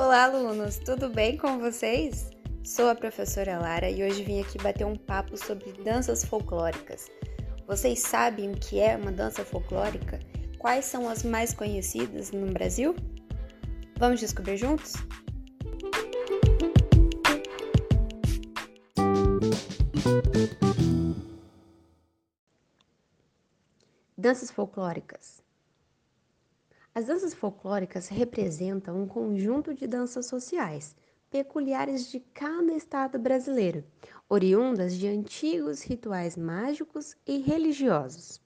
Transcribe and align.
Olá, 0.00 0.26
alunos, 0.26 0.78
tudo 0.78 1.08
bem 1.08 1.36
com 1.36 1.58
vocês? 1.58 2.30
Sou 2.62 2.88
a 2.88 2.94
professora 2.94 3.58
Lara 3.58 3.90
e 3.90 4.04
hoje 4.04 4.22
vim 4.22 4.40
aqui 4.40 4.56
bater 4.56 4.86
um 4.86 4.94
papo 4.94 5.36
sobre 5.36 5.72
danças 5.82 6.24
folclóricas. 6.24 7.10
Vocês 7.66 7.98
sabem 7.98 8.52
o 8.52 8.56
que 8.56 8.78
é 8.78 8.96
uma 8.96 9.10
dança 9.10 9.44
folclórica? 9.44 10.20
Quais 10.56 10.84
são 10.84 11.08
as 11.08 11.24
mais 11.24 11.52
conhecidas 11.52 12.30
no 12.30 12.46
Brasil? 12.52 12.94
Vamos 13.98 14.20
descobrir 14.20 14.56
juntos? 14.56 14.92
Danças 24.16 24.48
folclóricas. 24.52 25.47
As 26.98 27.04
danças 27.04 27.32
folclóricas 27.32 28.08
representam 28.08 29.00
um 29.00 29.06
conjunto 29.06 29.72
de 29.72 29.86
danças 29.86 30.26
sociais 30.26 30.96
peculiares 31.30 32.10
de 32.10 32.18
cada 32.18 32.72
estado 32.72 33.20
brasileiro, 33.20 33.84
oriundas 34.28 34.96
de 34.96 35.06
antigos 35.06 35.80
rituais 35.80 36.36
mágicos 36.36 37.14
e 37.24 37.38
religiosos. 37.38 38.40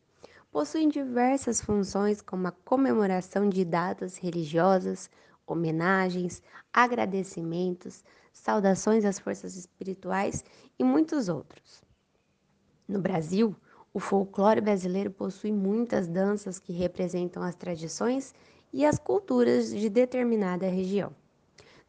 Possuem 0.51 0.91
diversas 0.91 1.63
funções 1.63 2.21
como 2.21 2.47
a 2.47 2.53
comemoração 2.53 3.49
de 3.49 3.65
datas 3.65 4.19
religiosas, 4.19 5.09
homenagens, 5.47 6.43
agradecimentos, 6.71 8.05
saudações 8.35 9.07
às 9.07 9.19
forças 9.19 9.57
espirituais 9.57 10.45
e 10.79 10.85
muitos 10.85 11.31
outros. 11.31 11.83
No 12.87 13.01
Brasil, 13.01 13.57
o 13.95 14.01
folclore 14.01 14.61
brasileiro 14.61 15.11
possui 15.11 15.53
muitas 15.53 16.09
danças 16.09 16.59
que 16.59 16.73
representam 16.73 17.43
as 17.43 17.55
tradições 17.55 18.35
e 18.73 18.87
as 18.87 18.99
culturas 18.99 19.71
de 19.71 19.91
determinada 19.91 20.67
região. 20.67 21.15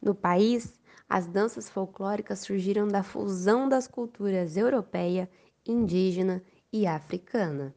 No 0.02 0.14
país, 0.14 0.78
as 1.08 1.26
danças 1.26 1.70
folclóricas 1.70 2.40
surgiram 2.40 2.86
da 2.86 3.02
fusão 3.02 3.68
das 3.68 3.88
culturas 3.88 4.56
europeia, 4.56 5.30
indígena 5.66 6.42
e 6.70 6.86
africana. 6.86 7.74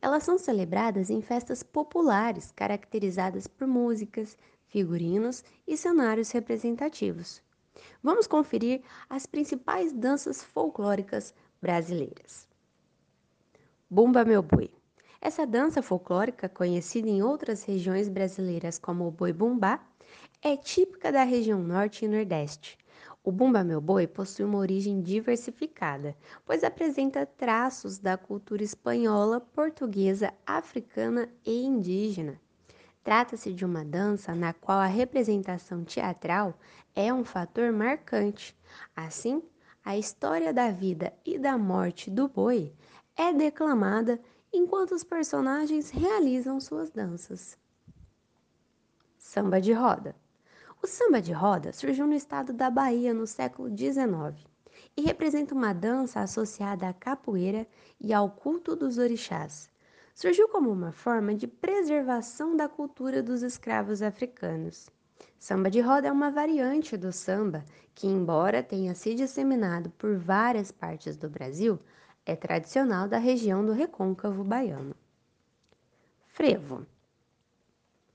Elas 0.00 0.22
são 0.22 0.38
celebradas 0.38 1.10
em 1.10 1.20
festas 1.20 1.62
populares 1.62 2.50
caracterizadas 2.50 3.46
por 3.46 3.66
músicas, 3.66 4.36
figurinos 4.66 5.44
e 5.66 5.76
cenários 5.76 6.30
representativos. 6.30 7.42
Vamos 8.02 8.26
conferir 8.26 8.82
as 9.10 9.26
principais 9.26 9.92
danças 9.92 10.42
folclóricas 10.42 11.34
brasileiras. 11.60 12.47
Bumba 13.90 14.22
Meu 14.22 14.42
Boi. 14.42 14.70
Essa 15.18 15.46
dança 15.46 15.80
folclórica, 15.80 16.46
conhecida 16.46 17.08
em 17.08 17.22
outras 17.22 17.64
regiões 17.64 18.06
brasileiras 18.06 18.78
como 18.78 19.08
o 19.08 19.10
boi 19.10 19.32
bumbá, 19.32 19.82
é 20.42 20.58
típica 20.58 21.10
da 21.10 21.22
região 21.22 21.62
norte 21.62 22.04
e 22.04 22.08
nordeste. 22.08 22.76
O 23.24 23.32
Bumba 23.32 23.64
Meu 23.64 23.80
Boi 23.80 24.06
possui 24.06 24.44
uma 24.44 24.58
origem 24.58 25.00
diversificada, 25.00 26.14
pois 26.44 26.62
apresenta 26.62 27.24
traços 27.24 27.96
da 27.96 28.18
cultura 28.18 28.62
espanhola, 28.62 29.40
portuguesa, 29.40 30.34
africana 30.46 31.26
e 31.42 31.64
indígena. 31.64 32.38
Trata-se 33.02 33.54
de 33.54 33.64
uma 33.64 33.86
dança 33.86 34.34
na 34.34 34.52
qual 34.52 34.80
a 34.80 34.86
representação 34.86 35.82
teatral 35.82 36.52
é 36.94 37.10
um 37.10 37.24
fator 37.24 37.72
marcante. 37.72 38.54
Assim, 38.94 39.42
a 39.82 39.96
história 39.96 40.52
da 40.52 40.70
vida 40.70 41.10
e 41.24 41.38
da 41.38 41.56
morte 41.56 42.10
do 42.10 42.28
boi 42.28 42.74
é 43.18 43.32
declamada 43.32 44.20
enquanto 44.52 44.92
os 44.92 45.02
personagens 45.02 45.90
realizam 45.90 46.60
suas 46.60 46.88
danças. 46.92 47.58
Samba 49.18 49.60
de 49.60 49.72
roda. 49.72 50.14
O 50.80 50.86
samba 50.86 51.20
de 51.20 51.32
roda 51.32 51.72
surgiu 51.72 52.06
no 52.06 52.14
estado 52.14 52.52
da 52.52 52.70
Bahia 52.70 53.12
no 53.12 53.26
século 53.26 53.68
XIX 53.76 54.46
e 54.96 55.02
representa 55.02 55.52
uma 55.52 55.72
dança 55.72 56.20
associada 56.20 56.88
à 56.88 56.92
capoeira 56.92 57.66
e 58.00 58.14
ao 58.14 58.30
culto 58.30 58.76
dos 58.76 58.98
orixás. 58.98 59.68
Surgiu 60.14 60.48
como 60.48 60.70
uma 60.70 60.92
forma 60.92 61.34
de 61.34 61.48
preservação 61.48 62.56
da 62.56 62.68
cultura 62.68 63.20
dos 63.20 63.42
escravos 63.42 64.00
africanos. 64.00 64.88
Samba 65.36 65.68
de 65.68 65.80
roda 65.80 66.06
é 66.06 66.12
uma 66.12 66.30
variante 66.30 66.96
do 66.96 67.12
samba 67.12 67.64
que, 67.94 68.06
embora 68.06 68.62
tenha 68.62 68.94
se 68.94 69.12
disseminado 69.14 69.90
por 69.90 70.16
várias 70.16 70.70
partes 70.70 71.16
do 71.16 71.28
Brasil, 71.28 71.80
é 72.28 72.36
tradicional 72.36 73.08
da 73.08 73.16
região 73.16 73.64
do 73.64 73.72
recôncavo 73.72 74.44
baiano. 74.44 74.94
Frevo. 76.26 76.86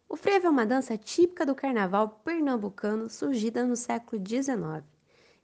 O 0.07 0.15
frevo 0.15 0.45
é 0.45 0.49
uma 0.51 0.67
dança 0.67 0.95
típica 0.95 1.43
do 1.43 1.55
carnaval 1.55 2.21
pernambucano 2.23 3.09
surgida 3.09 3.65
no 3.65 3.75
século 3.75 4.21
XIX. 4.23 4.85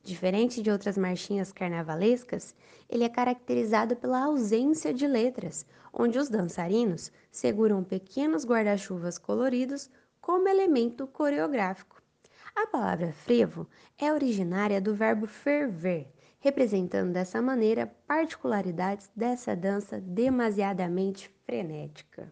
Diferente 0.04 0.62
de 0.62 0.70
outras 0.70 1.00
marchinhas 1.00 1.52
carnavalescas, 1.52 2.56
ele 2.88 3.04
é 3.04 3.10
caracterizado 3.10 3.96
pela 3.96 4.26
ausência 4.26 4.94
de 4.94 5.08
letras, 5.08 5.66
onde 5.92 6.20
os 6.20 6.30
dançarinos 6.30 7.12
seguram 7.32 7.84
pequenos 7.84 8.46
guarda-chuvas 8.46 9.18
coloridos 9.18 9.90
como 10.22 10.48
elemento 10.48 11.08
coreográfico. 11.08 12.00
A 12.56 12.68
palavra 12.68 13.12
frevo 13.14 13.68
é 13.98 14.14
originária 14.14 14.80
do 14.80 14.94
verbo 14.94 15.26
ferver, 15.26 16.08
representando 16.40 17.12
dessa 17.12 17.42
maneira 17.42 17.88
particularidades 18.08 19.10
dessa 19.16 19.56
dança 19.56 20.00
demasiadamente 20.00 21.30
frenética. 21.46 22.32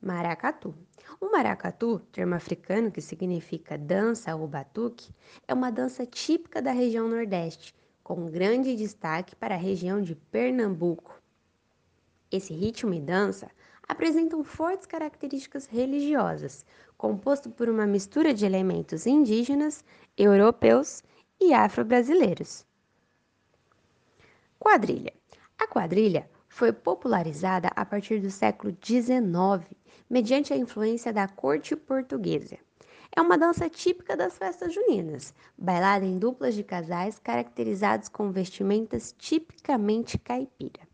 Maracatu. 0.00 0.74
O 1.20 1.30
maracatu, 1.30 2.00
termo 2.12 2.34
africano 2.34 2.90
que 2.90 3.00
significa 3.00 3.78
dança 3.78 4.34
ou 4.34 4.46
batuque, 4.46 5.10
é 5.46 5.54
uma 5.54 5.70
dança 5.70 6.04
típica 6.04 6.60
da 6.60 6.72
região 6.72 7.08
Nordeste, 7.08 7.74
com 8.02 8.30
grande 8.30 8.76
destaque 8.76 9.34
para 9.34 9.54
a 9.54 9.58
região 9.58 10.02
de 10.02 10.14
Pernambuco. 10.14 11.20
Esse 12.30 12.52
ritmo 12.52 12.92
e 12.92 13.00
dança 13.00 13.50
apresentam 13.88 14.42
fortes 14.44 14.86
características 14.86 15.66
religiosas, 15.66 16.66
composto 16.98 17.50
por 17.50 17.68
uma 17.68 17.86
mistura 17.86 18.34
de 18.34 18.44
elementos 18.44 19.06
indígenas, 19.06 19.84
europeus 20.16 21.02
e 21.02 21.15
afro-brasileiros. 21.52 22.66
Quadrilha. 24.58 25.12
A 25.58 25.66
quadrilha 25.66 26.28
foi 26.48 26.72
popularizada 26.72 27.68
a 27.76 27.84
partir 27.84 28.20
do 28.20 28.30
século 28.30 28.76
XIX, 28.82 29.76
mediante 30.08 30.52
a 30.52 30.56
influência 30.56 31.12
da 31.12 31.28
corte 31.28 31.76
portuguesa. 31.76 32.58
É 33.14 33.20
uma 33.20 33.38
dança 33.38 33.68
típica 33.68 34.16
das 34.16 34.36
festas 34.36 34.74
juninas, 34.74 35.34
bailada 35.56 36.04
em 36.04 36.18
duplas 36.18 36.54
de 36.54 36.62
casais 36.62 37.18
caracterizados 37.18 38.08
com 38.08 38.30
vestimentas 38.30 39.14
tipicamente 39.16 40.18
caipira. 40.18 40.86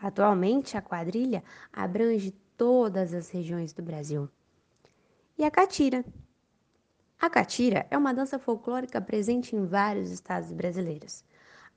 Atualmente, 0.00 0.76
a 0.76 0.82
quadrilha 0.82 1.42
abrange 1.72 2.32
todas 2.56 3.14
as 3.14 3.30
regiões 3.30 3.72
do 3.72 3.82
Brasil. 3.82 4.28
E 5.38 5.44
a 5.44 5.50
catira. 5.50 6.04
A 7.20 7.30
catira 7.30 7.86
é 7.90 7.96
uma 7.96 8.12
dança 8.12 8.38
folclórica 8.38 9.00
presente 9.00 9.56
em 9.56 9.64
vários 9.64 10.10
estados 10.10 10.52
brasileiros. 10.52 11.24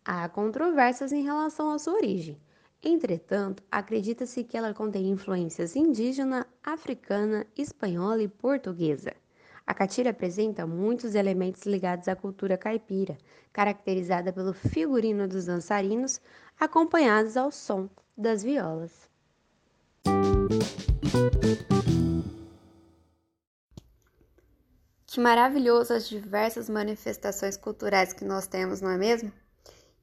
Há 0.03 0.27
controvérsias 0.29 1.11
em 1.11 1.23
relação 1.23 1.71
à 1.71 1.79
sua 1.79 1.93
origem. 1.93 2.37
Entretanto, 2.83 3.63
acredita-se 3.71 4.43
que 4.43 4.57
ela 4.57 4.73
contém 4.73 5.09
influências 5.09 5.75
indígena, 5.75 6.45
africana, 6.63 7.45
espanhola 7.57 8.21
e 8.21 8.27
portuguesa. 8.27 9.13
A 9.65 9.73
catira 9.73 10.11
apresenta 10.11 10.65
muitos 10.65 11.13
elementos 11.13 11.65
ligados 11.65 12.07
à 12.07 12.15
cultura 12.15 12.57
caipira, 12.57 13.17
caracterizada 13.51 14.31
pelo 14.31 14.53
figurino 14.53 15.27
dos 15.27 15.45
dançarinos, 15.45 16.21
acompanhados 16.57 17.35
ao 17.35 17.51
som 17.51 17.89
das 18.17 18.43
violas. 18.43 19.09
Que 25.17 25.21
maravilhoso 25.21 25.95
as 25.95 26.07
diversas 26.07 26.69
manifestações 26.69 27.57
culturais 27.57 28.13
que 28.13 28.23
nós 28.23 28.45
temos, 28.45 28.81
não 28.81 28.91
é 28.91 28.99
mesmo? 28.99 29.33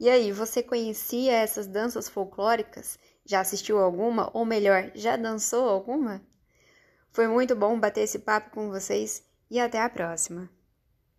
E 0.00 0.08
aí, 0.08 0.32
você 0.32 0.60
conhecia 0.60 1.34
essas 1.34 1.68
danças 1.68 2.08
folclóricas? 2.08 2.98
Já 3.24 3.38
assistiu 3.38 3.78
alguma? 3.78 4.28
Ou 4.36 4.44
melhor, 4.44 4.90
já 4.92 5.14
dançou 5.16 5.68
alguma? 5.68 6.20
Foi 7.12 7.28
muito 7.28 7.54
bom 7.54 7.78
bater 7.78 8.00
esse 8.00 8.18
papo 8.18 8.50
com 8.50 8.70
vocês 8.70 9.22
e 9.48 9.60
até 9.60 9.80
a 9.80 9.88
próxima! 9.88 10.50